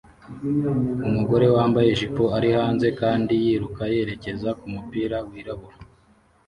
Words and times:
Umugore 1.07 1.45
wambaye 1.55 1.87
ijipo 1.91 2.23
ari 2.37 2.49
hanze 2.57 2.87
kandi 2.99 3.33
yiruka 3.43 3.81
yerekeza 3.93 4.49
kumupira 4.59 5.17
wirabura 5.29 5.77